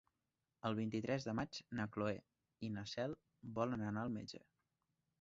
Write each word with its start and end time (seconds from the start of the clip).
El 0.69 0.77
vint-i-tres 0.79 1.27
de 1.27 1.35
maig 1.41 1.59
na 1.81 1.87
Cloè 1.97 2.17
i 2.69 2.73
na 2.79 2.89
Cel 2.97 3.17
volen 3.61 3.89
anar 3.93 4.07
al 4.09 4.15
metge. 4.21 4.47